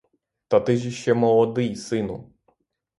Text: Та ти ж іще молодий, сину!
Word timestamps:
Та 0.47 0.59
ти 0.59 0.77
ж 0.77 0.87
іще 0.87 1.13
молодий, 1.13 1.75
сину! 1.75 2.31